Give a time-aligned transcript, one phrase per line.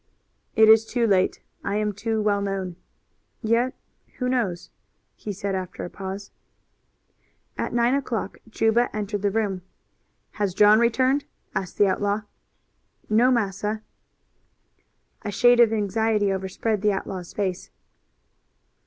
[0.55, 2.75] "It is too late; I am too well known.
[3.43, 3.75] Yet
[4.17, 4.71] who knows?"
[5.15, 6.31] he said after a pause.
[7.55, 9.61] At nine o'clock Juba entered the room.
[10.31, 12.21] "Has John returned?" asked the outlaw.
[13.11, 13.83] "No, massa."
[15.21, 17.69] A shade of anxiety overspread the outlaw's face.